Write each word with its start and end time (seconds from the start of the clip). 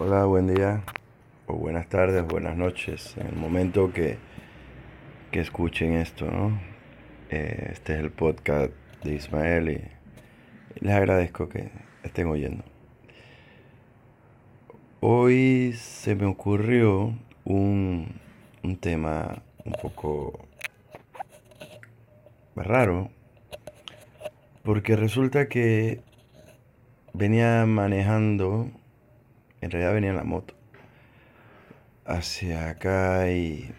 Hola, 0.00 0.26
buen 0.26 0.46
día, 0.46 0.84
o 1.48 1.54
buenas 1.54 1.88
tardes, 1.88 2.24
buenas 2.24 2.56
noches, 2.56 3.16
en 3.16 3.26
el 3.26 3.34
momento 3.34 3.92
que, 3.92 4.16
que 5.32 5.40
escuchen 5.40 5.94
esto, 5.94 6.30
¿no? 6.30 6.56
Eh, 7.30 7.70
este 7.72 7.94
es 7.94 7.98
el 7.98 8.12
podcast 8.12 8.72
de 9.02 9.14
Ismael 9.14 9.70
y 9.70 10.78
les 10.78 10.94
agradezco 10.94 11.48
que 11.48 11.72
estén 12.04 12.28
oyendo. 12.28 12.62
Hoy 15.00 15.72
se 15.76 16.14
me 16.14 16.26
ocurrió 16.26 17.18
un, 17.44 18.20
un 18.62 18.76
tema 18.76 19.42
un 19.64 19.72
poco 19.82 20.46
raro, 22.54 23.10
porque 24.62 24.94
resulta 24.94 25.48
que 25.48 26.02
venía 27.14 27.66
manejando 27.66 28.70
en 29.60 29.70
realidad 29.70 29.94
venía 29.94 30.10
en 30.10 30.16
la 30.16 30.24
moto 30.24 30.54
hacia 32.08 32.70
acá 32.70 33.30
y, 33.30 33.70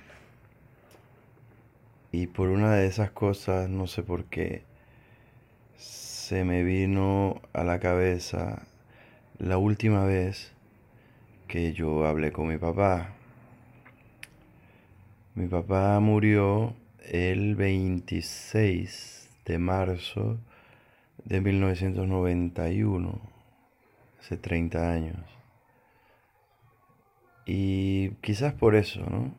y 2.12 2.28
por 2.28 2.50
una 2.50 2.76
de 2.76 2.86
esas 2.86 3.10
cosas, 3.10 3.70
no 3.70 3.88
sé 3.88 4.04
por 4.04 4.26
qué, 4.26 4.64
se 5.78 6.44
me 6.44 6.64
vino 6.64 7.42
a 7.54 7.64
la 7.64 7.80
cabeza 7.80 8.68
la 9.40 9.58
última 9.58 10.06
vez 10.06 10.54
que 11.48 11.74
yo 11.74 12.06
hablé 12.06 12.32
con 12.32 12.48
mi 12.48 12.58
papá. 12.58 13.16
Mi 15.34 15.48
papá 15.48 16.00
murió 16.00 16.76
el 17.04 17.56
26 17.56 19.30
de 19.46 19.58
marzo 19.58 20.38
de 21.26 21.42
1991, 21.42 23.20
hace 24.20 24.38
30 24.38 24.92
años. 24.92 25.39
Y 27.52 28.12
quizás 28.22 28.54
por 28.54 28.76
eso, 28.76 29.02
¿no? 29.10 29.34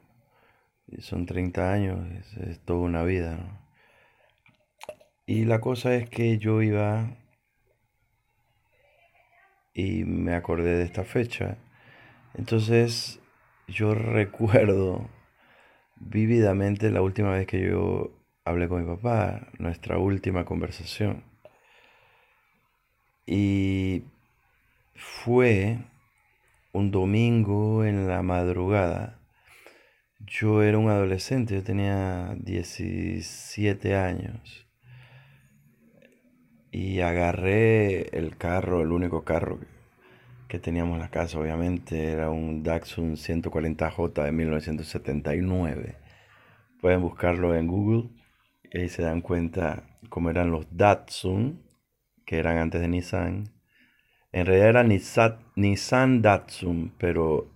Son 0.99 1.27
30 1.27 1.73
años, 1.73 2.01
es, 2.39 2.59
toda 2.65 2.81
una 2.81 3.05
vida, 3.05 3.37
¿no? 3.37 3.61
Y 5.27 5.45
la 5.45 5.61
cosa 5.61 5.95
es 5.95 6.11
que 6.11 6.37
yo 6.39 6.61
iba 6.61 7.17
y 9.75 10.03
me 10.03 10.35
acordé 10.35 10.77
de 10.77 10.83
esta 10.83 11.05
fecha. 11.05 11.59
Entonces 12.35 13.21
yo 13.69 13.95
recuerdo 13.95 15.09
vívidamente 15.95 16.91
la 16.91 17.03
última 17.03 17.31
vez 17.31 17.47
que 17.47 17.61
yo 17.61 18.11
hablé 18.45 18.67
con 18.67 18.85
mi 18.85 18.97
papá, 18.97 19.47
nuestra 19.61 19.99
última 19.99 20.45
conversación. 20.45 21.23
Y 23.25 24.03
fue 24.97 25.79
un 26.73 26.91
domingo 26.91 27.85
en 27.85 28.07
la 28.09 28.23
madrugada. 28.23 29.19
Yo 30.19 30.63
era 30.63 30.79
un 30.79 30.89
adolescente, 30.89 31.55
yo 31.55 31.63
tenía 31.63 32.37
17 32.39 33.97
años. 33.97 34.67
Y 36.71 37.01
agarré 37.01 38.17
el 38.17 38.37
carro, 38.37 38.83
el 38.83 38.93
único 38.93 39.25
carro 39.25 39.59
que 40.47 40.59
teníamos 40.59 40.95
en 40.95 41.01
la 41.01 41.11
casa, 41.11 41.39
obviamente, 41.39 42.13
era 42.13 42.31
un 42.31 42.63
Datsun 42.63 43.17
140J 43.17 44.25
de 44.25 44.33
1979. 44.33 45.97
Pueden 46.81 47.03
buscarlo 47.03 47.55
en 47.57 47.67
Google 47.67 48.11
y 48.73 48.79
ahí 48.79 48.89
se 48.89 49.03
dan 49.03 49.21
cuenta 49.21 49.99
cómo 50.09 50.31
eran 50.31 50.51
los 50.51 50.67
Datsun, 50.77 51.63
que 52.25 52.39
eran 52.39 52.59
antes 52.59 52.81
de 52.81 52.89
Nissan 52.89 53.60
en 54.33 54.47
realidad 54.47 54.69
era 54.69 54.85
Nissan, 54.85 56.23
Datsun, 56.23 56.93
pero 56.99 57.49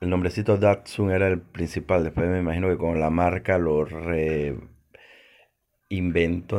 el 0.00 0.08
nombrecito 0.08 0.56
Datsun 0.56 1.10
era 1.10 1.28
el 1.28 1.40
principal. 1.40 2.04
Después 2.04 2.26
me 2.28 2.38
imagino 2.38 2.68
que 2.68 2.78
con 2.78 2.98
la 3.00 3.10
marca 3.10 3.58
lo 3.58 3.84
reinventó, 3.84 4.64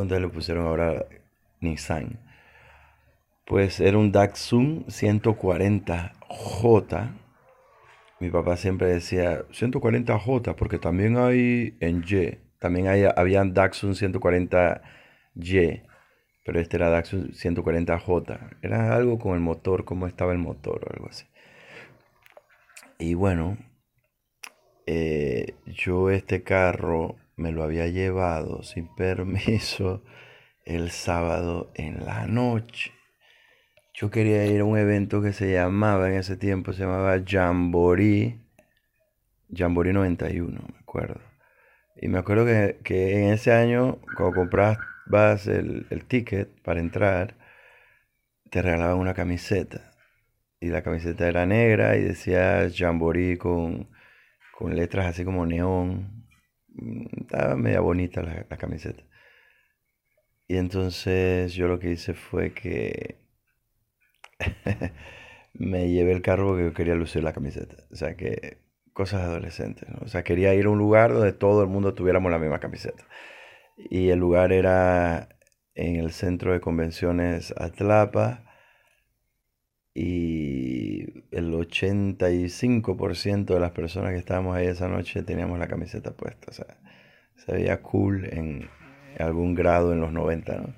entonces 0.00 0.20
le 0.20 0.28
pusieron 0.28 0.66
ahora 0.66 1.06
Nissan. 1.60 2.20
Pues 3.46 3.80
era 3.80 3.98
un 3.98 4.12
Datsun 4.12 4.86
140J. 4.86 7.10
Mi 8.20 8.30
papá 8.30 8.56
siempre 8.56 8.86
decía 8.88 9.44
140J 9.48 10.54
porque 10.54 10.78
también 10.78 11.16
hay 11.16 11.76
en 11.80 12.04
Y. 12.08 12.38
También 12.58 12.86
hay, 12.88 13.04
habían 13.04 13.54
Datsun 13.54 13.94
140Y 13.94 15.82
pero 16.46 16.60
este 16.60 16.76
era 16.76 16.90
Datsun 16.90 17.32
140J. 17.32 18.58
Era 18.62 18.94
algo 18.94 19.18
con 19.18 19.34
el 19.34 19.40
motor, 19.40 19.84
cómo 19.84 20.06
estaba 20.06 20.30
el 20.30 20.38
motor 20.38 20.86
o 20.86 20.92
algo 20.94 21.08
así. 21.08 21.26
Y 23.00 23.14
bueno, 23.14 23.58
eh, 24.86 25.56
yo 25.66 26.08
este 26.10 26.44
carro 26.44 27.16
me 27.34 27.50
lo 27.50 27.64
había 27.64 27.88
llevado 27.88 28.62
sin 28.62 28.86
permiso 28.94 30.04
el 30.64 30.92
sábado 30.92 31.72
en 31.74 32.06
la 32.06 32.26
noche. 32.26 32.92
Yo 33.92 34.10
quería 34.12 34.46
ir 34.46 34.60
a 34.60 34.64
un 34.64 34.78
evento 34.78 35.20
que 35.20 35.32
se 35.32 35.52
llamaba, 35.52 36.08
en 36.08 36.14
ese 36.14 36.36
tiempo 36.36 36.72
se 36.72 36.82
llamaba 36.82 37.20
Jamboree, 37.26 38.38
Jamboree 39.52 39.92
91, 39.92 40.52
me 40.52 40.78
acuerdo. 40.78 41.35
Y 42.00 42.08
me 42.08 42.18
acuerdo 42.18 42.44
que, 42.46 42.78
que 42.84 43.24
en 43.24 43.32
ese 43.32 43.52
año, 43.52 43.98
cuando 44.16 44.34
compraste 44.34 44.84
vas 45.06 45.46
el, 45.46 45.86
el 45.90 46.04
ticket 46.04 46.48
para 46.62 46.80
entrar, 46.80 47.36
te 48.50 48.62
regalaban 48.62 48.98
una 48.98 49.14
camiseta. 49.14 49.92
Y 50.60 50.68
la 50.68 50.82
camiseta 50.82 51.28
era 51.28 51.46
negra 51.46 51.96
y 51.96 52.02
decía 52.02 52.68
Jamboree 52.74 53.38
con, 53.38 53.88
con 54.52 54.76
letras 54.76 55.06
así 55.06 55.24
como 55.24 55.46
neón. 55.46 56.26
Mm, 56.68 57.06
estaba 57.22 57.56
media 57.56 57.80
bonita 57.80 58.22
la, 58.22 58.44
camiseta. 58.56 59.02
Y 60.48 60.56
entonces 60.56 61.54
yo 61.54 61.68
lo 61.68 61.78
que 61.78 61.90
hice 61.92 62.14
fue 62.14 62.52
que 62.52 63.18
me 65.54 65.90
llevé 65.90 66.12
el 66.12 66.22
carro 66.22 66.48
porque 66.48 66.64
yo 66.64 66.74
quería 66.74 66.94
lucir 66.94 67.22
la 67.24 67.32
camiseta. 67.32 67.76
O 67.90 67.96
sea 67.96 68.16
que 68.16 68.58
cosas 68.96 69.20
adolescentes. 69.20 69.86
O 70.00 70.08
sea, 70.08 70.24
quería 70.24 70.54
ir 70.54 70.64
a 70.64 70.70
un 70.70 70.78
lugar 70.78 71.12
donde 71.12 71.34
todo 71.34 71.62
el 71.62 71.68
mundo 71.68 71.92
tuviéramos 71.92 72.32
la 72.32 72.38
misma 72.38 72.60
camiseta 72.60 73.04
y 73.76 74.08
el 74.08 74.18
lugar 74.18 74.52
era 74.52 75.28
en 75.74 75.96
el 75.96 76.12
centro 76.12 76.54
de 76.54 76.60
convenciones 76.60 77.52
Atlapa 77.58 78.42
y 79.92 81.02
el 81.30 81.52
85% 81.52 83.44
de 83.44 83.60
las 83.60 83.72
personas 83.72 84.12
que 84.12 84.18
estábamos 84.18 84.56
ahí 84.56 84.66
esa 84.66 84.88
noche 84.88 85.22
teníamos 85.22 85.58
la 85.58 85.68
camiseta 85.68 86.12
puesta, 86.12 86.46
o 86.48 86.54
sea, 86.54 86.78
se 87.36 87.52
veía 87.52 87.82
cool 87.82 88.24
en 88.32 88.70
algún 89.18 89.54
grado 89.54 89.92
en 89.92 90.00
los 90.00 90.10
90, 90.10 90.56
¿no? 90.56 90.74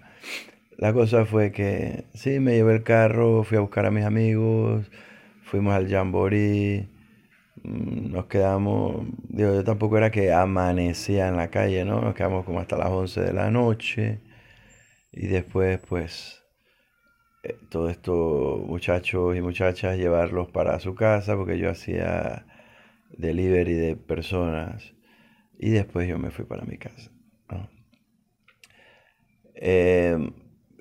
La 0.77 0.93
cosa 0.93 1.25
fue 1.25 1.53
que 1.53 2.05
sí, 2.15 2.41
me 2.41 2.55
llevé 2.55 2.75
el 2.75 2.83
carro, 2.83 3.45
fui 3.45 3.59
a 3.59 3.61
buscar 3.61 3.87
a 3.87 3.93
mis 3.93 4.05
amigos, 4.05 4.91
fuimos 5.43 5.75
al 5.75 5.89
Jamboree, 5.89 6.89
nos 7.65 8.27
quedamos, 8.27 9.07
digo, 9.29 9.55
yo 9.55 9.65
tampoco 9.65 9.99
era 9.99 10.11
que 10.11 10.33
amanecía 10.33 11.29
en 11.29 11.37
la 11.37 11.51
calle, 11.51 11.85
¿no? 11.85 12.01
Nos 12.01 12.15
quedamos 12.15 12.45
como 12.45 12.61
hasta 12.61 12.77
las 12.77 12.89
11 12.91 13.21
de 13.21 13.33
la 13.33 13.51
noche 13.51 14.21
y 15.13 15.27
después 15.29 15.81
pues 15.89 16.45
eh, 17.43 17.57
todo 17.71 17.89
esto 17.91 18.65
muchachos 18.67 19.37
y 19.37 19.41
muchachas 19.41 19.97
llevarlos 19.99 20.51
para 20.51 20.79
su 20.81 20.95
casa 20.95 21.37
porque 21.37 21.59
yo 21.59 21.71
hacía 21.71 22.47
delivery 23.17 23.75
de 23.75 23.97
personas 23.97 24.95
y 25.59 25.71
después 25.71 26.09
yo 26.09 26.19
me 26.19 26.31
fui 26.31 26.45
para 26.45 26.65
mi 26.65 26.79
casa. 26.79 27.11
Em, 29.61 30.33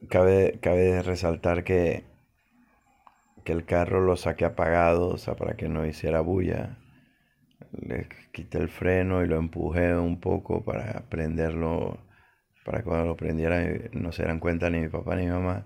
cabe, 0.09 0.59
cabe 0.61 1.01
resaltar 1.01 1.63
que 1.63 2.03
que 3.47 3.53
el 3.53 3.63
carro 3.63 4.01
lo 4.01 4.17
saqué 4.17 4.43
apagado, 4.43 5.07
o 5.07 5.17
sea, 5.17 5.35
para 5.37 5.55
que 5.55 5.69
no 5.69 5.85
hiciera 5.85 6.19
bulla. 6.19 6.79
Le 7.71 8.09
quité 8.33 8.57
el 8.57 8.67
freno 8.67 9.23
y 9.23 9.27
lo 9.27 9.37
empujé 9.37 9.95
un 9.95 10.19
poco 10.19 10.65
para 10.65 11.05
prenderlo, 11.09 11.97
para 12.65 12.83
cuando 12.83 13.05
lo 13.05 13.15
prendieran 13.15 13.89
no 13.93 14.11
se 14.11 14.23
dieran 14.23 14.41
cuenta 14.41 14.69
ni 14.69 14.81
mi 14.81 14.89
papá 14.89 15.15
ni 15.15 15.27
mi 15.27 15.31
mamá. 15.31 15.65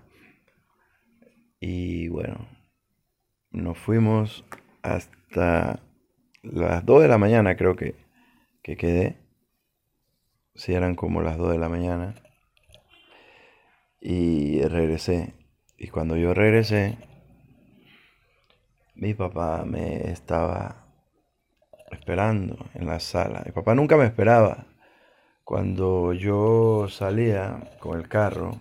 Y 1.58 2.06
bueno, 2.06 2.46
nos 3.50 3.76
fuimos 3.78 4.44
hasta 4.82 5.80
las 6.44 6.86
2 6.86 7.02
de 7.02 7.08
la 7.08 7.18
mañana 7.18 7.56
creo 7.56 7.74
que, 7.74 7.96
que 8.62 8.76
quedé. 8.76 9.16
Si 10.54 10.72
eran 10.72 10.94
como 10.94 11.20
las 11.20 11.36
2 11.36 11.50
de 11.50 11.58
la 11.58 11.68
mañana. 11.68 12.14
Y 14.00 14.62
regresé. 14.62 15.34
Y 15.76 15.88
cuando 15.88 16.16
yo 16.16 16.32
regresé, 16.32 16.96
mi 19.02 19.14
papá 19.14 19.64
me 19.66 20.12
estaba 20.12 20.86
esperando 21.90 22.70
en 22.74 22.86
la 22.86 23.00
sala. 23.00 23.42
Mi 23.44 23.50
papá 23.50 23.74
nunca 23.74 23.96
me 23.96 24.04
esperaba. 24.04 24.66
Cuando 25.42 26.12
yo 26.12 26.86
salía 26.88 27.72
con 27.80 27.98
el 27.98 28.06
carro, 28.08 28.52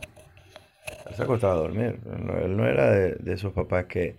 él 1.07 1.13
se 1.13 1.21
acostaba 1.21 1.53
a 1.53 1.57
dormir. 1.57 1.99
Él 2.43 2.57
no 2.57 2.65
era 2.65 2.89
de, 2.89 3.33
esos 3.33 3.53
papás 3.53 3.85
que, 3.85 4.17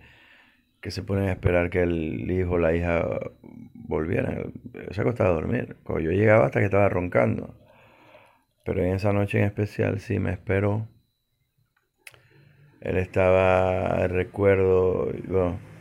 que 0.79 0.91
se 0.91 1.03
ponen 1.03 1.27
a 1.27 1.33
esperar 1.33 1.69
que 1.69 1.81
el 1.81 2.31
hijo 2.31 2.53
o 2.53 2.57
la 2.57 2.73
hija 2.73 3.05
volvieran. 3.73 4.53
Se 4.91 5.01
acostaba 5.01 5.31
a 5.31 5.33
dormir. 5.33 5.75
Cuando 5.83 6.05
yo 6.05 6.11
llegaba 6.11 6.45
hasta 6.45 6.59
que 6.59 6.65
estaba 6.67 6.87
roncando. 6.87 7.53
Pero 8.63 8.81
en 8.81 8.93
esa 8.93 9.11
noche 9.11 9.39
en 9.39 9.43
especial 9.43 9.99
sí 9.99 10.19
me 10.19 10.31
esperó. 10.31 10.87
Él 12.79 12.95
estaba, 12.97 14.07
recuerdo, 14.07 15.11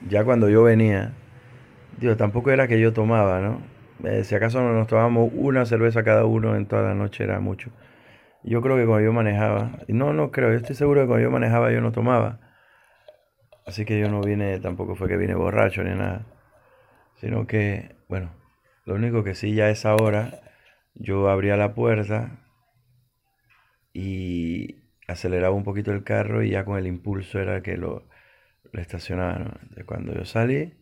ya 0.08 0.25
cuando 0.25 0.49
yo 0.49 0.62
venía, 0.62 1.12
digo, 1.99 2.16
tampoco 2.16 2.50
era 2.50 2.69
que 2.69 2.81
yo 2.81 2.93
tomaba, 2.93 3.40
¿no? 3.40 3.62
Eh, 4.04 4.25
si 4.25 4.34
acaso 4.34 4.60
nos 4.60 4.88
tomábamos 4.88 5.31
una 5.34 5.64
cerveza 5.64 6.02
cada 6.02 6.25
uno 6.25 6.56
en 6.56 6.66
toda 6.66 6.82
la 6.82 6.94
noche 6.94 7.25
era 7.25 7.40
mucho. 7.40 7.70
Yo 8.43 8.60
creo 8.60 8.76
que 8.76 8.87
cuando 8.87 9.04
yo 9.04 9.12
manejaba, 9.12 9.70
no, 9.88 10.12
no 10.12 10.31
creo, 10.32 10.50
yo 10.50 10.56
estoy 10.56 10.75
seguro 10.75 11.02
que 11.02 11.06
cuando 11.06 11.25
yo 11.25 11.31
manejaba 11.31 11.72
yo 11.72 11.81
no 11.81 11.93
tomaba. 11.93 12.40
Así 13.66 13.84
que 13.84 13.99
yo 14.00 14.08
no 14.10 14.20
vine, 14.20 14.58
tampoco 14.58 14.96
fue 14.96 15.08
que 15.08 15.16
vine 15.16 15.34
borracho 15.34 15.84
ni 15.84 15.94
nada. 15.94 16.26
Sino 17.16 17.46
que, 17.46 17.94
bueno, 18.08 18.32
lo 18.84 18.94
único 18.94 19.22
que 19.22 19.34
sí 19.37 19.55
ya 19.55 19.70
es 19.70 19.87
ahora, 19.87 20.40
yo 20.94 21.28
abría 21.28 21.56
la 21.56 21.75
puerta 21.75 22.40
y 23.93 24.82
aceleraba 25.06 25.55
un 25.55 25.64
poquito 25.64 25.93
el 25.93 26.02
carro 26.02 26.43
y 26.43 26.50
ya 26.50 26.64
con 26.64 26.78
el 26.78 26.87
impulso 26.87 27.38
era 27.38 27.62
que 27.62 27.76
lo, 27.76 28.08
lo 28.72 28.80
estacionaba. 28.80 29.60
cuando 29.86 30.14
yo 30.14 30.24
salí 30.24 30.74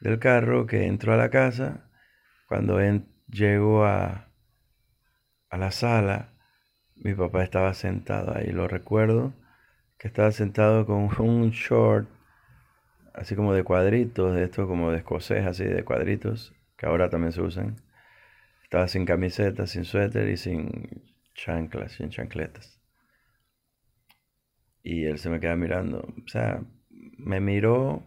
del 0.00 0.18
carro, 0.18 0.66
que 0.66 0.86
entro 0.86 1.12
a 1.14 1.16
la 1.16 1.30
casa, 1.30 1.88
cuando 2.48 2.78
llego 3.28 3.84
a, 3.84 4.28
a 5.48 5.56
la 5.56 5.70
sala, 5.70 6.34
mi 6.96 7.14
papá 7.14 7.44
estaba 7.44 7.72
sentado 7.74 8.36
ahí, 8.36 8.50
lo 8.50 8.68
recuerdo, 8.68 9.32
que 9.98 10.08
estaba 10.08 10.32
sentado 10.32 10.84
con 10.86 11.08
un 11.20 11.50
short, 11.50 12.08
así 13.14 13.36
como 13.36 13.54
de 13.54 13.62
cuadritos, 13.62 14.34
de 14.34 14.44
esto 14.44 14.66
como 14.66 14.90
de 14.90 14.98
escocés, 14.98 15.46
así 15.46 15.64
de 15.64 15.84
cuadritos, 15.84 16.52
que 16.76 16.86
ahora 16.86 17.08
también 17.08 17.32
se 17.32 17.42
usan. 17.42 17.76
Estaba 18.64 18.88
sin 18.88 19.04
camiseta, 19.06 19.66
sin 19.66 19.84
suéter 19.84 20.28
y 20.28 20.36
sin 20.36 21.04
chanclas, 21.34 21.92
sin 21.92 22.10
chancletas. 22.10 22.81
Y 24.82 25.04
él 25.04 25.18
se 25.18 25.30
me 25.30 25.40
queda 25.40 25.56
mirando. 25.56 26.00
O 26.24 26.28
sea, 26.28 26.62
me 26.90 27.40
miró, 27.40 28.02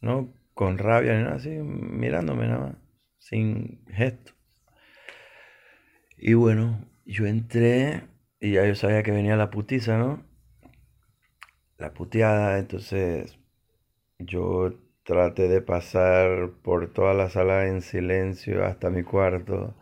no 0.00 0.32
con 0.54 0.78
rabia 0.78 1.16
ni 1.16 1.22
nada, 1.24 1.36
así, 1.36 1.50
mirándome 1.50 2.46
nada 2.46 2.60
más, 2.60 2.76
sin 3.18 3.84
gesto. 3.86 4.32
Y 6.18 6.34
bueno, 6.34 6.84
yo 7.06 7.26
entré 7.26 8.02
y 8.40 8.52
ya 8.52 8.66
yo 8.66 8.74
sabía 8.74 9.02
que 9.02 9.10
venía 9.10 9.36
la 9.36 9.50
putiza, 9.50 9.96
¿no? 9.96 10.22
La 11.78 11.94
puteada, 11.94 12.58
entonces 12.58 13.38
yo 14.18 14.74
traté 15.02 15.48
de 15.48 15.62
pasar 15.62 16.50
por 16.62 16.92
toda 16.92 17.14
la 17.14 17.30
sala 17.30 17.66
en 17.66 17.80
silencio 17.80 18.64
hasta 18.66 18.90
mi 18.90 19.02
cuarto, 19.02 19.74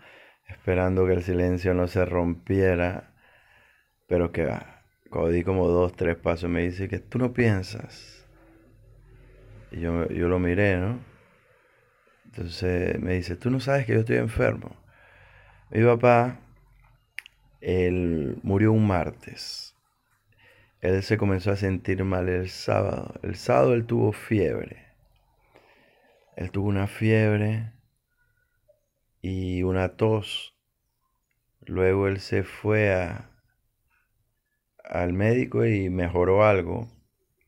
esperando 0.48 1.06
que 1.06 1.14
el 1.14 1.22
silencio 1.24 1.74
no 1.74 1.88
se 1.88 2.04
rompiera, 2.04 3.14
pero 4.06 4.30
que 4.32 4.46
va 4.46 4.77
cuando 5.10 5.30
di 5.30 5.42
como 5.42 5.68
dos, 5.68 5.94
tres 5.94 6.16
pasos, 6.16 6.50
me 6.50 6.62
dice 6.62 6.88
que 6.88 6.98
tú 6.98 7.18
no 7.18 7.32
piensas. 7.32 8.26
Y 9.70 9.80
yo, 9.80 10.08
yo 10.08 10.28
lo 10.28 10.38
miré, 10.38 10.76
¿no? 10.76 10.98
Entonces 12.26 13.00
me 13.00 13.14
dice, 13.14 13.36
tú 13.36 13.50
no 13.50 13.60
sabes 13.60 13.86
que 13.86 13.94
yo 13.94 14.00
estoy 14.00 14.16
enfermo. 14.16 14.76
Mi 15.70 15.84
papá, 15.84 16.40
él 17.60 18.38
murió 18.42 18.72
un 18.72 18.86
martes. 18.86 19.74
Él 20.80 21.02
se 21.02 21.18
comenzó 21.18 21.50
a 21.50 21.56
sentir 21.56 22.04
mal 22.04 22.28
el 22.28 22.48
sábado. 22.48 23.14
El 23.22 23.34
sábado 23.36 23.74
él 23.74 23.86
tuvo 23.86 24.12
fiebre. 24.12 24.86
Él 26.36 26.50
tuvo 26.52 26.68
una 26.68 26.86
fiebre 26.86 27.72
y 29.20 29.62
una 29.64 29.96
tos. 29.96 30.54
Luego 31.62 32.06
él 32.06 32.20
se 32.20 32.44
fue 32.44 32.94
a, 32.94 33.30
al 34.88 35.12
médico 35.12 35.66
y 35.66 35.90
mejoró 35.90 36.44
algo. 36.44 36.88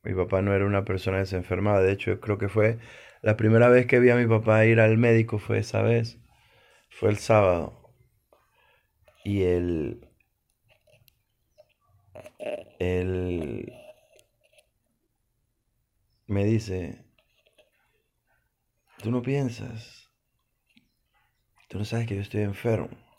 Mi 0.05 0.15
papá 0.15 0.43
no 0.43 0.55
era 0.55 0.67
una 0.67 0.85
persona 0.85 1.19
desenfermada, 1.19 1.83
de 1.83 1.93
hecho 1.93 2.21
creo 2.21 2.39
que 2.39 2.49
fue 2.49 2.79
la 3.23 3.37
primera 3.37 3.69
vez 3.69 3.87
que 3.87 4.01
vi 4.01 4.11
a 4.11 4.17
mi 4.17 4.27
papá 4.27 4.65
ir 4.67 4.81
al 4.81 4.99
médico 4.99 5.39
fue 5.39 5.59
esa 5.59 5.83
vez, 5.83 6.19
fue 6.91 7.11
el 7.11 7.19
sábado. 7.19 7.93
Y 9.25 9.43
él, 9.43 10.01
él 12.79 13.73
me 16.29 16.45
dice, 16.45 17.05
tú 19.03 19.11
no 19.11 19.21
piensas, 19.21 20.09
tú 21.69 21.79
no 21.79 21.85
sabes 21.85 22.07
que 22.07 22.17
yo 22.17 22.23
estoy 22.23 22.43
enfermo. 22.43 23.10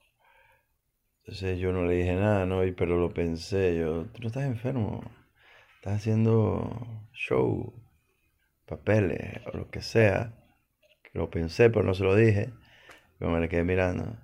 Entonces 1.24 1.60
yo 1.60 1.72
no 1.72 1.86
le 1.86 1.96
dije 1.96 2.16
nada, 2.16 2.46
¿no? 2.48 2.62
Pero 2.76 2.98
lo 3.00 3.14
pensé, 3.14 3.78
yo, 3.78 4.06
tú 4.08 4.22
no 4.22 4.28
estás 4.28 4.44
enfermo, 4.44 5.04
estás 5.76 5.98
haciendo 5.98 7.08
show, 7.14 7.74
papeles 8.66 9.40
o 9.54 9.58
lo 9.58 9.70
que 9.70 9.82
sea. 9.82 10.34
Lo 11.14 11.30
pensé, 11.30 11.70
pero 11.70 11.86
no 11.86 11.94
se 11.94 12.04
lo 12.04 12.16
dije. 12.16 12.52
Yo 13.20 13.30
me 13.30 13.40
le 13.40 13.50
quedé 13.50 13.64
mirando. 13.64 14.18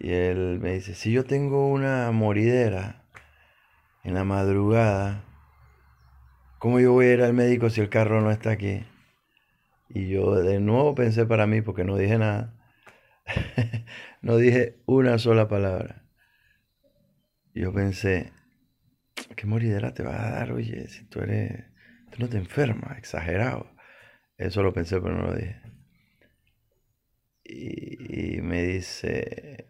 Y 0.00 0.12
él 0.12 0.58
me 0.60 0.72
dice, 0.74 0.94
si 0.94 1.12
yo 1.12 1.24
tengo 1.24 1.68
una 1.68 2.10
moridera 2.10 3.04
en 4.04 4.14
la 4.14 4.24
madrugada, 4.24 5.24
¿cómo 6.58 6.80
yo 6.80 6.92
voy 6.92 7.06
a 7.06 7.14
ir 7.14 7.22
al 7.22 7.34
médico 7.34 7.70
si 7.70 7.80
el 7.80 7.88
carro 7.88 8.20
no 8.20 8.30
está 8.32 8.50
aquí? 8.50 8.84
Y 9.88 10.08
yo 10.08 10.34
de 10.36 10.60
nuevo 10.60 10.94
pensé 10.94 11.26
para 11.26 11.46
mí, 11.46 11.62
porque 11.62 11.84
no 11.84 11.96
dije 11.96 12.18
nada. 12.18 12.54
no 14.22 14.36
dije 14.38 14.76
una 14.86 15.18
sola 15.18 15.48
palabra 15.48 16.05
yo 17.60 17.72
pensé, 17.72 18.32
¿qué 19.36 19.46
moridera 19.46 19.94
te 19.94 20.02
va 20.02 20.26
a 20.26 20.30
dar, 20.30 20.52
oye? 20.52 20.88
Si 20.88 21.04
tú 21.06 21.20
eres, 21.20 21.64
tú 22.10 22.20
no 22.20 22.28
te 22.28 22.38
enfermas, 22.38 22.98
exagerado. 22.98 23.70
Eso 24.38 24.62
lo 24.62 24.72
pensé, 24.72 25.00
pero 25.00 25.14
no 25.16 25.24
lo 25.28 25.34
dije. 25.34 25.60
Y, 27.44 28.40
me 28.42 28.62
dice, 28.64 29.66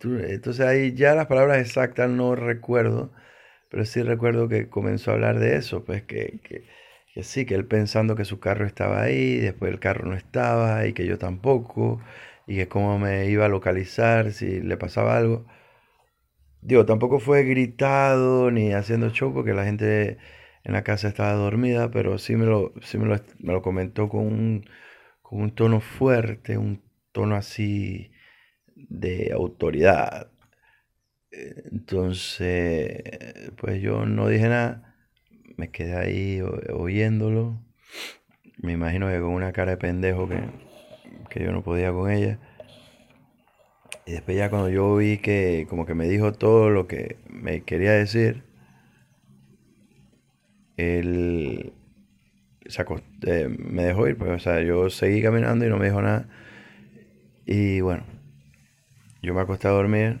entonces 0.00 0.66
ahí 0.66 0.94
ya 0.94 1.14
las 1.14 1.26
palabras 1.26 1.58
exactas 1.58 2.10
no 2.10 2.34
recuerdo, 2.34 3.12
pero 3.70 3.84
sí 3.84 4.02
recuerdo 4.02 4.48
que 4.48 4.68
comenzó 4.68 5.10
a 5.10 5.14
hablar 5.14 5.38
de 5.40 5.56
eso, 5.56 5.84
pues 5.84 6.02
que, 6.04 6.40
que, 6.44 6.64
que 7.14 7.22
sí, 7.22 7.46
que 7.46 7.54
él 7.54 7.66
pensando 7.66 8.16
que 8.16 8.24
su 8.24 8.40
carro 8.40 8.66
estaba 8.66 9.02
ahí, 9.02 9.38
después 9.38 9.72
el 9.72 9.80
carro 9.80 10.06
no 10.08 10.16
estaba 10.16 10.86
y 10.86 10.92
que 10.92 11.06
yo 11.06 11.18
tampoco, 11.18 12.00
y 12.46 12.56
que 12.56 12.68
cómo 12.68 12.98
me 12.98 13.26
iba 13.26 13.46
a 13.46 13.48
localizar 13.48 14.32
si 14.32 14.60
le 14.60 14.76
pasaba 14.76 15.16
algo. 15.16 15.46
Digo, 16.60 16.84
tampoco 16.86 17.20
fue 17.20 17.44
gritado 17.44 18.50
ni 18.50 18.72
haciendo 18.72 19.10
show 19.10 19.32
porque 19.32 19.54
la 19.54 19.64
gente 19.64 20.18
en 20.64 20.72
la 20.72 20.82
casa 20.84 21.08
estaba 21.08 21.32
dormida, 21.32 21.90
pero 21.90 22.18
sí 22.18 22.36
me 22.36 22.46
lo, 22.46 22.72
sí 22.82 22.98
me 22.98 23.06
lo, 23.42 23.62
comentó 23.62 24.08
con 24.08 24.26
un, 24.26 24.64
con 25.22 25.40
un 25.40 25.54
tono 25.54 25.80
fuerte, 25.80 26.58
un 26.58 26.82
tono 27.12 27.36
así 27.36 28.10
de 28.74 29.32
autoridad. 29.32 30.30
Entonces, 31.30 33.02
pues 33.56 33.80
yo 33.82 34.06
no 34.06 34.28
dije 34.28 34.48
nada, 34.48 34.96
me 35.56 35.70
quedé 35.70 35.96
ahí 35.96 36.42
oyéndolo. 36.72 37.62
Me 38.58 38.72
imagino 38.72 39.08
que 39.08 39.20
con 39.20 39.30
una 39.30 39.52
cara 39.52 39.72
de 39.72 39.76
pendejo 39.76 40.28
que, 40.28 40.42
que 41.30 41.44
yo 41.44 41.52
no 41.52 41.62
podía 41.62 41.92
con 41.92 42.10
ella. 42.10 42.38
Y 44.08 44.12
después 44.12 44.38
ya 44.38 44.48
cuando 44.48 44.70
yo 44.70 44.96
vi 44.96 45.18
que 45.18 45.66
como 45.68 45.84
que 45.84 45.94
me 45.94 46.08
dijo 46.08 46.32
todo 46.32 46.70
lo 46.70 46.86
que 46.86 47.18
me 47.28 47.62
quería 47.64 47.92
decir, 47.92 48.42
él 50.78 51.74
eh, 53.26 53.48
me 53.58 53.84
dejó 53.84 54.08
ir, 54.08 54.16
pues, 54.16 54.30
o 54.30 54.38
sea, 54.38 54.62
yo 54.62 54.88
seguí 54.88 55.20
caminando 55.20 55.66
y 55.66 55.68
no 55.68 55.76
me 55.76 55.84
dijo 55.84 56.00
nada. 56.00 56.26
Y 57.44 57.82
bueno, 57.82 58.06
yo 59.20 59.34
me 59.34 59.42
acosté 59.42 59.68
a 59.68 59.72
dormir. 59.72 60.20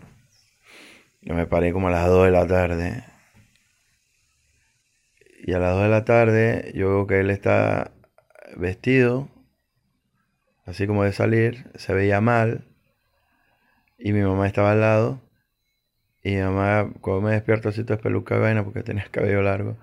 Yo 1.22 1.34
me 1.34 1.46
paré 1.46 1.72
como 1.72 1.88
a 1.88 1.90
las 1.90 2.08
2 2.08 2.26
de 2.26 2.30
la 2.30 2.46
tarde. 2.46 3.04
Y 5.46 5.54
a 5.54 5.58
las 5.58 5.72
2 5.72 5.84
de 5.84 5.88
la 5.88 6.04
tarde 6.04 6.72
yo 6.74 6.88
veo 6.88 7.06
que 7.06 7.20
él 7.20 7.30
está 7.30 7.90
vestido, 8.54 9.30
así 10.66 10.86
como 10.86 11.04
de 11.04 11.12
salir, 11.12 11.70
se 11.76 11.94
veía 11.94 12.20
mal. 12.20 12.68
Y 13.98 14.12
mi 14.12 14.22
mamá 14.22 14.46
estaba 14.46 14.72
al 14.72 14.80
lado. 14.80 15.20
Y 16.22 16.36
mi 16.36 16.42
mamá, 16.42 16.92
cuando 17.00 17.22
me 17.22 17.32
despierto 17.32 17.68
así, 17.68 17.84
todo 17.84 17.98
peluca 17.98 18.38
vaina 18.38 18.64
porque 18.64 18.82
tenía 18.82 19.02
el 19.04 19.10
cabello 19.10 19.42
largo. 19.42 19.76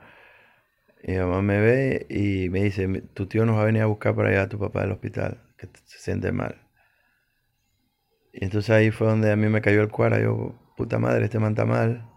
Y 1.03 1.11
mi 1.11 1.17
mamá 1.19 1.41
me 1.41 1.59
ve 1.59 2.05
y 2.09 2.49
me 2.49 2.63
dice, 2.63 2.87
tu 3.13 3.27
tío 3.27 3.45
nos 3.45 3.57
va 3.57 3.63
a 3.63 3.65
venir 3.65 3.83
a 3.83 3.87
buscar 3.87 4.15
para 4.15 4.29
allá 4.29 4.43
a 4.43 4.49
tu 4.49 4.57
papá 4.57 4.81
del 4.81 4.91
hospital, 4.91 5.41
que 5.57 5.67
se 5.85 5.99
siente 5.99 6.31
mal. 6.31 6.55
Y 8.33 8.43
entonces 8.43 8.69
ahí 8.71 8.91
fue 8.91 9.07
donde 9.07 9.31
a 9.31 9.35
mí 9.35 9.47
me 9.47 9.61
cayó 9.61 9.81
el 9.81 9.89
cuara. 9.89 10.19
Yo, 10.19 10.55
puta 10.75 10.99
madre, 10.99 11.25
este 11.25 11.39
man 11.39 11.51
está 11.51 11.65
mal. 11.65 12.09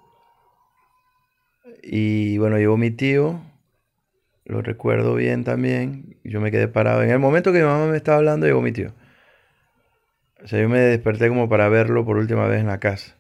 Y 1.83 2.39
bueno, 2.39 2.59
llegó 2.59 2.77
mi 2.77 2.91
tío, 2.91 3.41
lo 4.45 4.63
recuerdo 4.63 5.15
bien 5.15 5.45
también. 5.45 6.19
Yo 6.25 6.41
me 6.41 6.51
quedé 6.51 6.69
parado. 6.69 7.03
En 7.03 7.11
el 7.11 7.19
momento 7.19 7.53
que 7.53 7.59
mi 7.61 7.65
mamá 7.67 7.87
me 7.87 7.97
estaba 7.97 8.19
hablando, 8.19 8.47
llegó 8.47 8.63
mi 8.63 8.73
tío. 8.73 8.93
O 10.43 10.49
sea, 10.49 10.61
yo 10.61 10.69
me 10.69 10.81
desperté 10.81 11.29
como 11.29 11.49
para 11.49 11.69
verlo 11.69 12.05
por 12.05 12.17
última 12.17 12.49
vez 12.49 12.61
en 12.61 12.67
la 12.67 12.81
casa. 12.81 13.17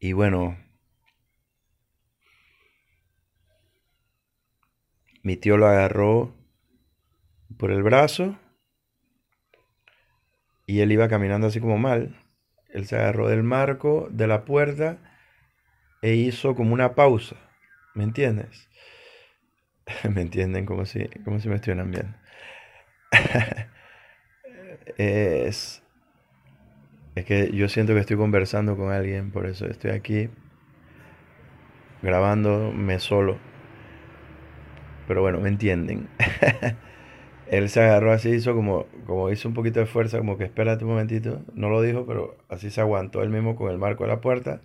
Y 0.00 0.14
bueno, 0.14 0.56
mi 5.22 5.36
tío 5.36 5.56
lo 5.56 5.66
agarró 5.66 6.34
por 7.56 7.70
el 7.70 7.82
brazo 7.82 8.36
y 10.66 10.80
él 10.80 10.92
iba 10.92 11.08
caminando 11.08 11.48
así 11.48 11.60
como 11.60 11.76
mal. 11.78 12.16
Él 12.70 12.86
se 12.86 12.96
agarró 12.96 13.28
del 13.28 13.42
marco 13.42 14.08
de 14.10 14.26
la 14.26 14.44
puerta 14.44 14.98
e 16.02 16.14
hizo 16.14 16.54
como 16.54 16.74
una 16.74 16.94
pausa. 16.94 17.36
¿Me 17.94 18.04
entiendes? 18.04 18.69
¿Me 20.14 20.22
entienden? 20.22 20.66
Como 20.66 20.84
si, 20.86 21.06
como 21.24 21.40
si 21.40 21.48
me 21.48 21.56
estuvieran 21.56 21.90
viendo. 21.90 22.14
es, 24.96 25.82
es 27.14 27.24
que 27.24 27.52
yo 27.52 27.68
siento 27.68 27.94
que 27.94 28.00
estoy 28.00 28.16
conversando 28.16 28.76
con 28.76 28.90
alguien, 28.92 29.30
por 29.30 29.46
eso 29.46 29.66
estoy 29.66 29.92
aquí 29.92 30.28
grabándome 32.02 32.98
solo. 32.98 33.38
Pero 35.06 35.22
bueno, 35.22 35.40
me 35.40 35.48
entienden. 35.48 36.08
él 37.48 37.68
se 37.68 37.80
agarró 37.80 38.12
así, 38.12 38.30
hizo 38.30 38.54
como, 38.54 38.86
como 39.06 39.30
hizo 39.30 39.48
un 39.48 39.54
poquito 39.54 39.80
de 39.80 39.86
fuerza, 39.86 40.18
como 40.18 40.38
que 40.38 40.44
espérate 40.44 40.84
un 40.84 40.90
momentito, 40.90 41.42
no 41.54 41.68
lo 41.70 41.82
dijo, 41.82 42.06
pero 42.06 42.36
así 42.48 42.70
se 42.70 42.80
aguantó 42.80 43.22
él 43.22 43.30
mismo 43.30 43.56
con 43.56 43.70
el 43.70 43.78
marco 43.78 44.04
de 44.04 44.10
la 44.10 44.20
puerta. 44.20 44.62